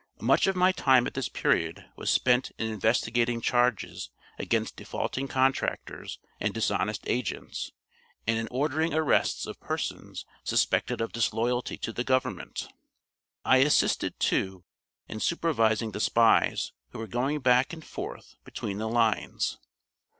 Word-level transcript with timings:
Much 0.19 0.47
of 0.47 0.55
my 0.55 0.71
time 0.71 1.05
at 1.05 1.13
this 1.13 1.29
period 1.29 1.85
was 1.95 2.09
spent 2.09 2.49
in 2.57 2.71
investigating 2.71 3.39
charges 3.39 4.09
against 4.39 4.75
defaulting 4.75 5.27
contractors 5.27 6.17
and 6.39 6.55
dishonest 6.55 7.03
agents, 7.05 7.69
and 8.25 8.39
in 8.39 8.47
ordering 8.49 8.95
arrests 8.95 9.45
of 9.45 9.59
persons 9.59 10.25
suspected 10.43 11.01
of 11.01 11.11
disloyalty 11.11 11.77
to 11.77 11.93
the 11.93 12.03
Government. 12.03 12.67
I 13.45 13.57
assisted, 13.57 14.19
too, 14.19 14.63
in 15.07 15.19
supervising 15.19 15.91
the 15.91 15.99
spies 15.99 16.71
who 16.89 16.97
were 16.97 17.05
going 17.05 17.37
back 17.41 17.71
and 17.71 17.85
forth 17.85 18.37
between 18.43 18.79
the 18.79 18.89
lines. 18.89 19.59